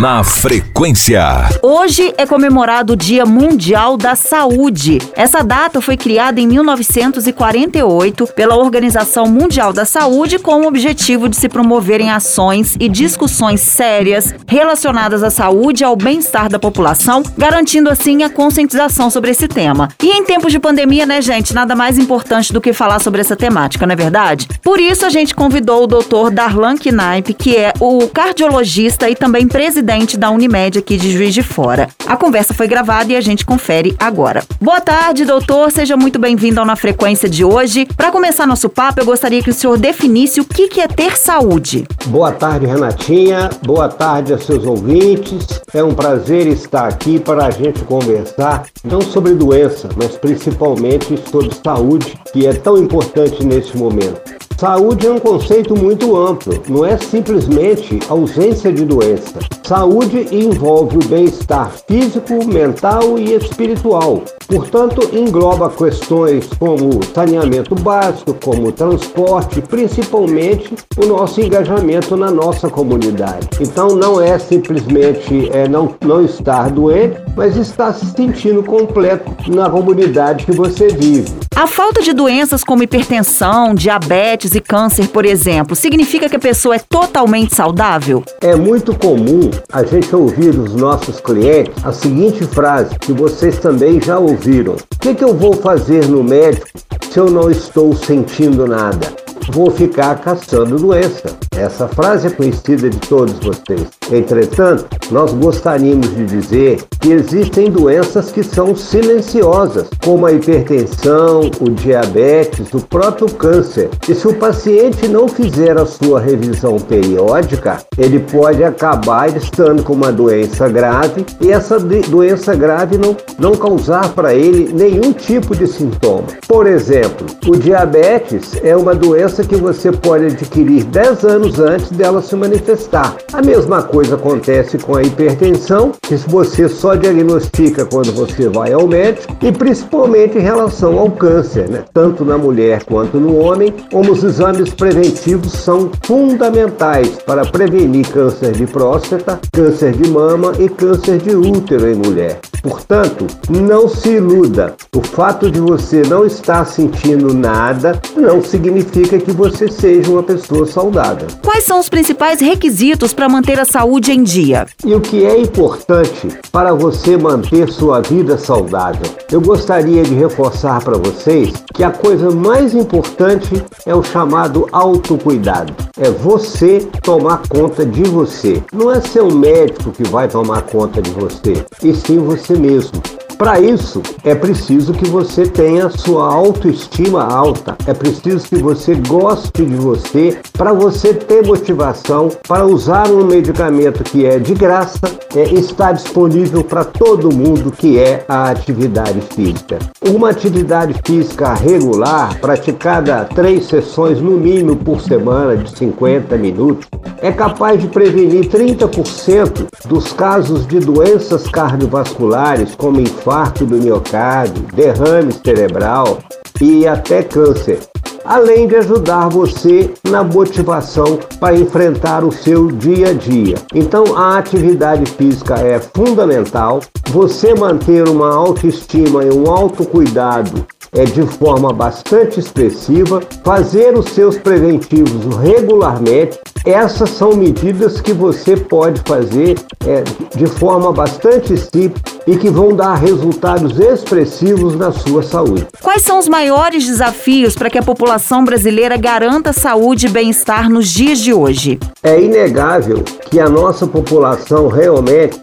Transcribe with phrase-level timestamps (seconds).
[0.00, 1.20] Na frequência.
[1.62, 4.96] Hoje é comemorado o Dia Mundial da Saúde.
[5.14, 11.36] Essa data foi criada em 1948 pela Organização Mundial da Saúde com o objetivo de
[11.36, 17.90] se promoverem ações e discussões sérias relacionadas à saúde e ao bem-estar da população, garantindo
[17.90, 19.90] assim a conscientização sobre esse tema.
[20.02, 23.36] E em tempos de pandemia, né, gente, nada mais importante do que falar sobre essa
[23.36, 24.48] temática, não é verdade?
[24.62, 26.30] Por isso a gente convidou o Dr.
[26.32, 31.42] Darlan Knaip, que é o cardiologista e também presidente da Unimed aqui de Juiz de
[31.42, 31.88] Fora.
[32.06, 34.44] A conversa foi gravada e a gente confere agora.
[34.60, 35.72] Boa tarde, doutor.
[35.72, 37.88] Seja muito bem-vindo ao Na Frequência de hoje.
[37.96, 41.88] Para começar nosso papo, eu gostaria que o senhor definisse o que é ter saúde.
[42.06, 43.50] Boa tarde, Renatinha.
[43.66, 45.60] Boa tarde a seus ouvintes.
[45.74, 51.50] É um prazer estar aqui para a gente conversar não sobre doença, mas principalmente sobre
[51.64, 54.20] saúde, que é tão importante nesse momento.
[54.56, 59.38] Saúde é um conceito muito amplo, não é simplesmente ausência de doença.
[59.70, 64.24] Saúde envolve o bem-estar físico, mental e espiritual.
[64.48, 73.48] Portanto, engloba questões como saneamento básico, como transporte, principalmente o nosso engajamento na nossa comunidade.
[73.60, 79.70] Então, não é simplesmente é, não, não estar doente, mas estar se sentindo completo na
[79.70, 81.32] comunidade que você vive.
[81.60, 86.76] A falta de doenças como hipertensão, diabetes e câncer, por exemplo, significa que a pessoa
[86.76, 88.24] é totalmente saudável?
[88.40, 94.00] É muito comum a gente ouvir dos nossos clientes a seguinte frase, que vocês também
[94.00, 96.66] já ouviram: O que, que eu vou fazer no médico
[97.10, 99.14] se eu não estou sentindo nada?
[99.52, 101.36] Vou ficar caçando doença.
[101.56, 103.86] Essa frase é conhecida de todos vocês.
[104.10, 111.70] Entretanto, nós gostaríamos de dizer que existem doenças que são silenciosas, como a hipertensão, o
[111.70, 113.90] diabetes, o próprio câncer.
[114.08, 119.92] E se o paciente não fizer a sua revisão periódica, ele pode acabar estando com
[119.92, 125.66] uma doença grave e essa doença grave não, não causar para ele nenhum tipo de
[125.66, 126.24] sintoma.
[126.48, 132.20] Por exemplo, o diabetes é uma doença que você pode adquirir 10 anos antes dela
[132.20, 133.16] se manifestar.
[133.32, 138.86] A mesma coisa acontece com a hipertensão, que você só diagnostica quando você vai ao
[138.88, 141.84] médico, e principalmente em relação ao câncer, né?
[141.94, 148.52] tanto na mulher quanto no homem, como os exames preventivos são fundamentais para prevenir câncer
[148.52, 152.40] de próstata, câncer de mama e câncer de útero em mulher.
[152.62, 154.74] Portanto, não se iluda.
[154.92, 160.66] O fato de você não estar sentindo nada não significa que você seja uma pessoa
[160.66, 161.28] saudável.
[161.44, 164.66] Quais são os principais requisitos para manter a saúde em dia?
[164.84, 169.08] E o que é importante para você manter sua vida saudável?
[169.30, 175.72] Eu gostaria de reforçar para vocês que a coisa mais importante é o chamado autocuidado.
[176.00, 178.60] É você tomar conta de você.
[178.72, 183.00] Não é seu médico que vai tomar conta de você, e sim você mesmo.
[183.40, 189.64] Para isso, é preciso que você tenha sua autoestima alta, é preciso que você goste
[189.64, 195.00] de você, para você ter motivação para usar um medicamento que é de graça,
[195.34, 199.78] é, está disponível para todo mundo, que é a atividade física.
[200.06, 206.86] Uma atividade física regular, praticada três sessões no mínimo por semana, de 50 minutos,
[207.22, 214.64] é capaz de prevenir 30% dos casos de doenças cardiovasculares, como infarto infarto do miocárdio,
[214.74, 216.18] derrame cerebral
[216.60, 217.78] e até câncer,
[218.24, 223.54] além de ajudar você na motivação para enfrentar o seu dia a dia.
[223.72, 226.80] Então, a atividade física é fundamental.
[227.10, 234.36] Você manter uma autoestima e um autocuidado é, de forma bastante expressiva, fazer os seus
[234.36, 236.38] preventivos regularmente.
[236.66, 240.04] Essas são medidas que você pode fazer é,
[240.36, 245.66] de forma bastante simples e que vão dar resultados expressivos na sua saúde.
[245.82, 250.88] Quais são os maiores desafios para que a população brasileira garanta saúde e bem-estar nos
[250.88, 251.78] dias de hoje?
[252.02, 255.40] É inegável que a nossa população realmente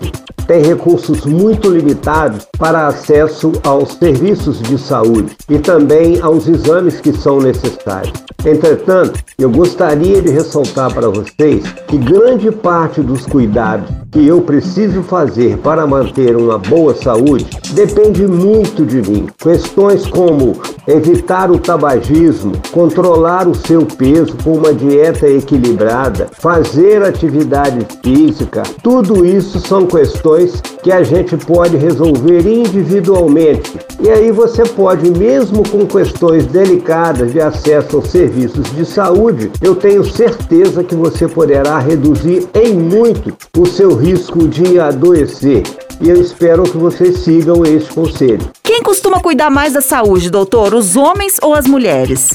[0.48, 7.12] tem recursos muito limitados para acesso aos serviços de saúde e também aos exames que
[7.12, 8.27] são necessários.
[8.48, 15.04] Entretanto, eu gostaria de ressaltar para vocês que grande parte dos cuidados que eu preciso
[15.04, 19.28] fazer para manter uma boa saúde depende muito de mim.
[19.38, 20.54] Questões como
[20.88, 29.26] evitar o tabagismo, controlar o seu peso com uma dieta equilibrada, fazer atividade física, tudo
[29.26, 33.78] isso são questões que a gente pode resolver individualmente.
[34.00, 39.76] E aí você pode, mesmo com questões delicadas de acesso aos serviços de saúde, eu
[39.76, 45.64] tenho certeza que você poderá reduzir em muito o seu risco de adoecer.
[46.00, 48.50] E eu espero que vocês sigam esse conselho.
[48.64, 50.74] Quem costuma cuidar mais da saúde, doutor?
[50.74, 52.30] Os homens ou as mulheres?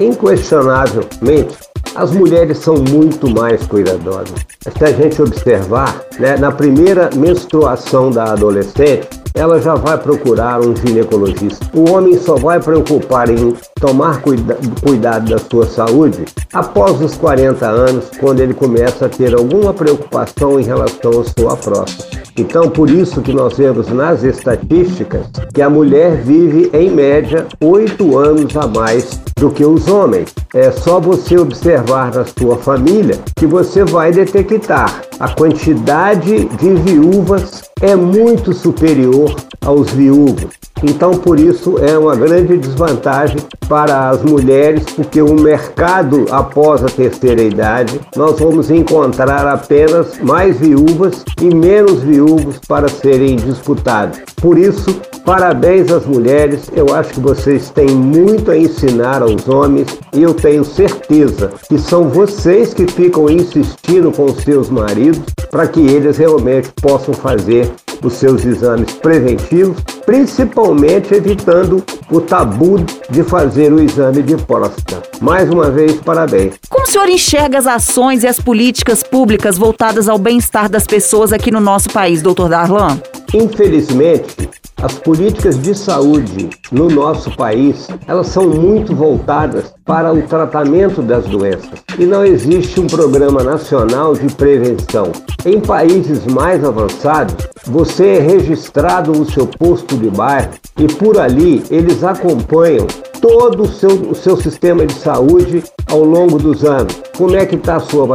[0.00, 1.58] Inquestionavelmente,
[1.94, 4.46] as mulheres são muito mais cuidadosas.
[4.76, 10.74] Se a gente observar, né, na primeira menstruação da adolescente, ela já vai procurar um
[10.74, 11.64] ginecologista.
[11.72, 17.66] O homem só vai preocupar em tomar cuida cuidado da sua saúde após os 40
[17.66, 22.18] anos, quando ele começa a ter alguma preocupação em relação à sua próstata.
[22.36, 28.16] Então, por isso que nós vemos nas estatísticas que a mulher vive, em média, oito
[28.16, 30.34] anos a mais do que os homens.
[30.52, 37.62] É só você observar na sua família que você vai detectar a quantidade de viúvas
[37.80, 40.46] é muito superior aos viúvos.
[40.82, 43.38] Então, por isso, é uma grande desvantagem
[43.68, 50.56] para as mulheres, porque o mercado após a terceira idade, nós vamos encontrar apenas mais
[50.58, 54.20] viúvas e menos viúvos para serem disputados.
[54.40, 56.70] Por isso, parabéns às mulheres.
[56.74, 61.76] Eu acho que vocês têm muito a ensinar aos homens e eu tenho certeza que
[61.78, 65.20] são vocês que ficam insistindo com seus maridos
[65.50, 67.70] para que eles realmente possam fazer
[68.02, 69.76] os seus exames preventivos,
[70.06, 72.78] principalmente evitando o tabu
[73.10, 75.02] de fazer o exame de próstata.
[75.20, 76.54] Mais uma vez, parabéns.
[76.70, 81.34] Como o senhor enxerga as ações e as políticas públicas voltadas ao bem-estar das pessoas
[81.34, 82.98] aqui no nosso país, doutor Darlan?
[83.34, 84.48] Infelizmente,
[84.82, 91.26] as políticas de saúde no nosso país, elas são muito voltadas para o tratamento das
[91.26, 95.10] doenças e não existe um programa nacional de prevenção.
[95.44, 97.34] Em países mais avançados,
[97.66, 102.86] você é registrado no seu posto de bairro e por ali eles acompanham
[103.20, 107.07] todo o seu, o seu sistema de saúde ao longo dos anos.
[107.18, 108.06] Como é que está a sua